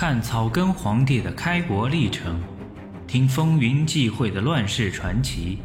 [0.00, 2.40] 看草根皇帝的开国历程，
[3.08, 5.58] 听风云际会的乱世传奇。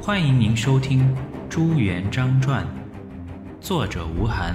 [0.00, 1.02] 欢迎您收听
[1.46, 2.64] 《朱元璋传》，
[3.60, 4.54] 作者吴晗，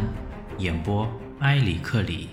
[0.57, 1.07] 演播
[1.41, 2.29] 埃里克里。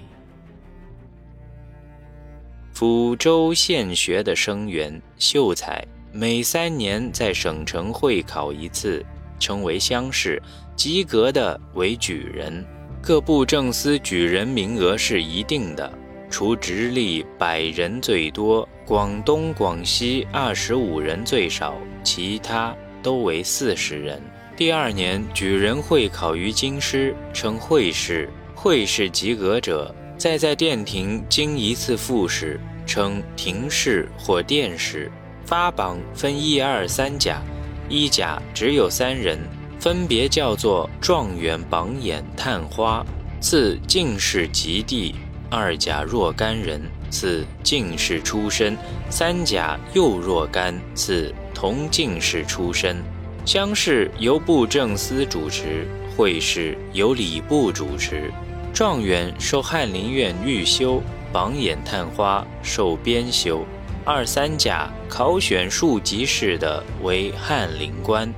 [2.75, 9.04] 抚州县学的生源秀才，每三年在省城会考一次，
[9.38, 10.43] 称为乡试，
[10.75, 12.64] 及格的为举人。
[13.02, 15.93] 各部正司举人名额是一定的。
[16.39, 24.21] 除直隶百人最多，广东、广西二十五人最少，其他都为四十人。
[24.54, 28.29] 第二年举人会考于京师，称会试。
[28.54, 35.11] 会试及格者，再在殿廷经一次复试，称廷试或殿试。
[35.47, 37.41] 发榜分一二三甲，
[37.89, 39.39] 一甲只有三人，
[39.81, 43.03] 分别叫做状元、榜眼、探花，
[43.41, 45.14] 赐进士及第。
[45.48, 48.75] 二甲若干人，赐进士出身；
[49.09, 52.97] 三甲又若干，赐同进士出身。
[53.45, 58.31] 乡试由布政司主持，会试由礼部主持。
[58.75, 61.01] 状元受翰林院预修，
[61.33, 63.65] 榜眼探花受编修。
[64.05, 68.33] 二三甲考选庶吉士的为翰林官，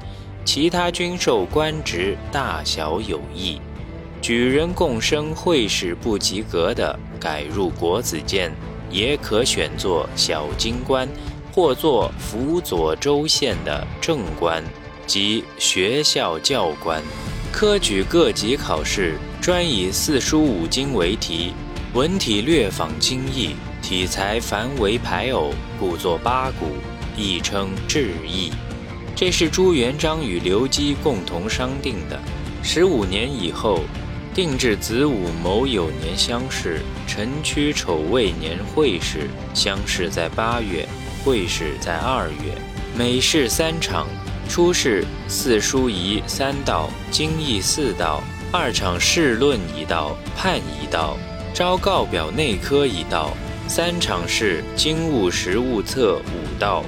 [0.45, 3.61] 其他均受官职大小有异。
[4.21, 8.53] 举人共生会试不及格的，改入国子监，
[8.91, 11.09] 也可选作小京官，
[11.53, 14.63] 或作辅佐州县的正官
[15.07, 17.03] 及学校教官。
[17.53, 21.53] 科举各级考试专以四书五经为题，
[21.95, 26.67] 文体略仿经义，题材繁为排偶，故作八股，
[27.17, 28.51] 亦称志异。
[29.17, 32.21] 这是朱元璋与刘基共同商定的。
[32.63, 33.81] 十五年以后。
[34.35, 39.29] 定制子午卯酉年乡试，辰戌丑未年会试。
[39.53, 40.87] 乡试在八月，
[41.25, 42.57] 会试在二月。
[42.97, 44.07] 每试三场，
[44.49, 48.23] 初试四书仪三道，经义四道；
[48.53, 51.17] 二场试论一道，判一道，
[51.53, 53.37] 招告表内科一道；
[53.67, 56.85] 三场试经务实务策五道。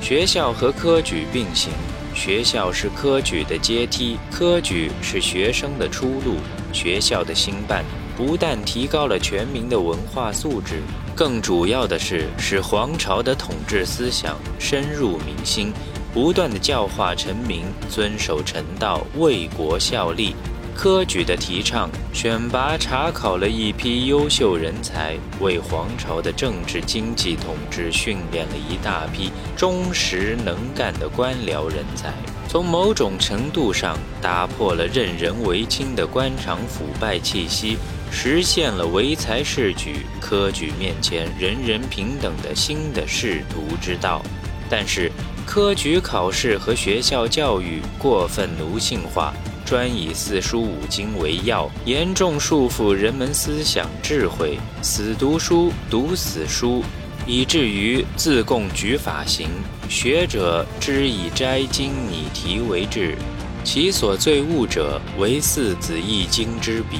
[0.00, 1.72] 学校和科举并行，
[2.12, 6.36] 学校是科举的阶梯，科举是学生的出路。
[6.72, 7.84] 学校的兴办
[8.16, 10.82] 不但提高了全民的文化素质，
[11.14, 15.72] 更主要的是使皇朝的统治思想深入民心，
[16.12, 20.34] 不断的教化臣民遵守臣道、为国效力。
[20.74, 32.14] 科举的提倡，选拔查考了一批优秀人才，为皇朝的政治经济统治训练了一大批忠实能干的官僚人才。
[32.52, 37.78] 从某种程度上打破了任人唯亲的官场腐败气息，
[38.10, 44.20] 实现了唯才是举、科举面前人人平等的新的仕途之道。
[44.68, 45.10] 但是，
[45.46, 49.32] 科举考试和学校教育过分奴性化，
[49.64, 56.84] 专以四书五经为要，严重束缚人们思想智慧，死读书、读死书。
[57.26, 59.48] 以至于自贡举法行，
[59.88, 63.16] 学者之以摘经拟题为治，
[63.62, 66.98] 其所最恶者为四子易经之笔，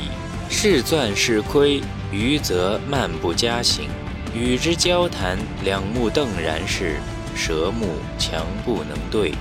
[0.48, 1.80] 是钻是窥，
[2.12, 3.88] 余则漫不加行。
[4.34, 6.96] 与之交谈，两目瞪然是，
[7.34, 9.32] 舌目强不能对，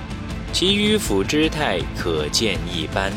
[0.52, 3.12] 其迂腐之态可见一斑。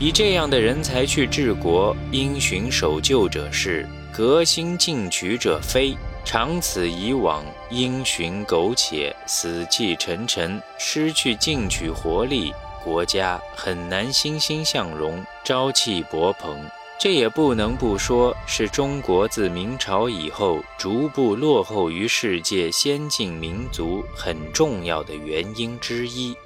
[0.00, 5.94] 以这样的人才去治国，因循守旧者是，革新进取者非。
[6.24, 16.56] 长此以往，因循苟且，死气沉沉，失去进取活力，国家很难欣欣向荣，朝气勃勃。
[16.98, 26.36] 这也不能不说是中国自明朝以后逐步落后于世界先进民族很重要的原因之一。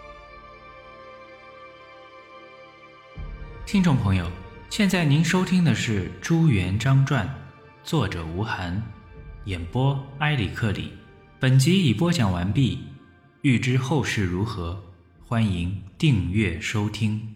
[3.66, 4.26] 听众朋友，
[4.70, 7.26] 现在您收听的是《朱元璋传》，
[7.88, 8.82] 作者吴晗。
[9.46, 10.90] 演播埃里克里，
[11.38, 12.80] 本集已播讲完毕。
[13.42, 14.82] 欲知后事如何，
[15.24, 17.35] 欢迎订阅收听。